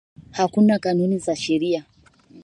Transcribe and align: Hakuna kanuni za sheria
Hakuna 0.31 0.79
kanuni 0.79 1.17
za 1.17 1.35
sheria 1.35 1.85